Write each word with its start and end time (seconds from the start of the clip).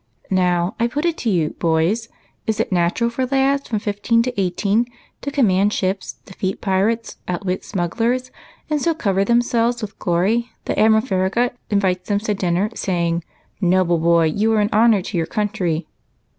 Now, 0.31 0.75
I 0.79 0.87
put 0.87 1.05
it 1.05 1.15
to 1.19 1.29
you, 1.29 1.51
boys, 1.59 2.09
is 2.47 2.59
it 2.59 2.71
natural 2.71 3.11
for 3.11 3.27
lads 3.27 3.67
from 3.69 3.77
fifteen 3.77 4.23
to 4.23 4.41
eighteen 4.41 4.87
to 5.21 5.29
command 5.29 5.73
ships, 5.73 6.13
defeat 6.25 6.59
pirates, 6.59 7.17
outwit 7.27 7.63
smugglers, 7.63 8.31
and 8.67 8.81
so 8.81 8.95
cover 8.95 9.23
themselves 9.23 9.83
with 9.83 9.99
glory, 9.99 10.49
that 10.65 10.79
Admiral 10.79 11.05
Farragut 11.05 11.55
invites 11.69 12.09
them 12.09 12.17
to 12.17 12.33
dinner, 12.33 12.71
saying:' 12.73 13.23
Noble 13.61 13.99
boy, 13.99 14.25
you 14.25 14.51
are 14.53 14.59
an 14.59 14.69
honor 14.73 15.03
to 15.03 15.17
your 15.17 15.27
country 15.27 15.85